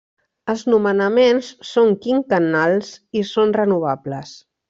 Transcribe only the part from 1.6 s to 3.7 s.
són quinquennals i són